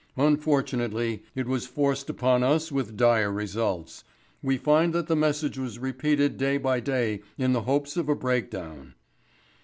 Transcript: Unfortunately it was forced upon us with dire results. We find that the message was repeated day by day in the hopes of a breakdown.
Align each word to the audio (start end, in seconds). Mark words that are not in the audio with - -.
Unfortunately 0.17 1.21
it 1.35 1.45
was 1.45 1.67
forced 1.67 2.09
upon 2.09 2.41
us 2.41 2.71
with 2.71 2.97
dire 2.97 3.31
results. 3.31 4.03
We 4.41 4.57
find 4.57 4.93
that 4.93 5.05
the 5.05 5.15
message 5.15 5.59
was 5.59 5.77
repeated 5.77 6.39
day 6.39 6.57
by 6.57 6.79
day 6.79 7.21
in 7.37 7.53
the 7.53 7.61
hopes 7.69 7.95
of 7.97 8.09
a 8.09 8.15
breakdown. 8.15 8.95